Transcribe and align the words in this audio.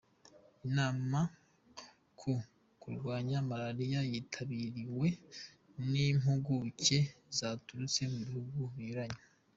Inama 0.67 1.19
ku 2.19 2.31
kurwanya 2.81 3.37
malariya 3.49 4.01
yitabiriwe 4.11 5.07
n’impuguke 5.91 6.97
zaturutse 7.37 8.01
mu 8.11 8.19
bihugu 8.27 8.59
binyuranye. 8.73 9.21